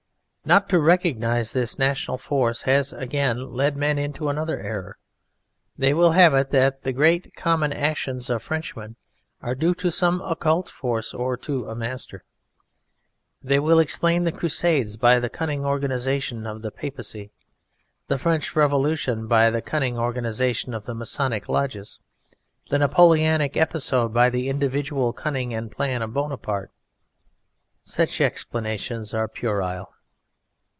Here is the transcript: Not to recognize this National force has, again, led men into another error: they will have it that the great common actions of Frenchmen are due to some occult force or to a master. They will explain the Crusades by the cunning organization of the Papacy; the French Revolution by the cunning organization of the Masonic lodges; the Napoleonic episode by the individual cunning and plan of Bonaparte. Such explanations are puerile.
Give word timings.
Not 0.43 0.67
to 0.69 0.79
recognize 0.79 1.53
this 1.53 1.77
National 1.77 2.17
force 2.17 2.63
has, 2.63 2.91
again, 2.91 3.53
led 3.53 3.77
men 3.77 3.99
into 3.99 4.27
another 4.27 4.59
error: 4.59 4.97
they 5.77 5.93
will 5.93 6.11
have 6.13 6.33
it 6.33 6.49
that 6.49 6.81
the 6.81 6.91
great 6.91 7.35
common 7.35 7.71
actions 7.71 8.27
of 8.27 8.41
Frenchmen 8.41 8.95
are 9.43 9.53
due 9.53 9.75
to 9.75 9.91
some 9.91 10.19
occult 10.25 10.67
force 10.67 11.13
or 11.13 11.37
to 11.37 11.69
a 11.69 11.75
master. 11.75 12.23
They 13.43 13.59
will 13.59 13.77
explain 13.77 14.23
the 14.23 14.31
Crusades 14.31 14.97
by 14.97 15.19
the 15.19 15.29
cunning 15.29 15.63
organization 15.63 16.47
of 16.47 16.63
the 16.63 16.71
Papacy; 16.71 17.29
the 18.07 18.17
French 18.17 18.55
Revolution 18.55 19.27
by 19.27 19.51
the 19.51 19.61
cunning 19.61 19.97
organization 19.99 20.73
of 20.73 20.85
the 20.85 20.95
Masonic 20.95 21.47
lodges; 21.49 21.99
the 22.71 22.79
Napoleonic 22.79 23.55
episode 23.55 24.11
by 24.11 24.31
the 24.31 24.49
individual 24.49 25.13
cunning 25.13 25.53
and 25.53 25.71
plan 25.71 26.01
of 26.01 26.13
Bonaparte. 26.13 26.71
Such 27.83 28.19
explanations 28.19 29.13
are 29.13 29.27
puerile. 29.27 29.93